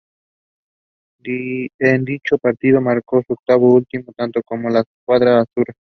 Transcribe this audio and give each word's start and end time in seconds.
En 1.23 2.05
dicho 2.05 2.39
partido 2.39 2.81
marcó 2.81 3.21
su 3.21 3.33
octavo 3.33 3.69
y 3.69 3.75
último 3.75 4.11
tanto 4.17 4.41
con 4.41 4.63
"La 4.63 4.83
Squadra 5.03 5.41
Azzurra". 5.41 5.75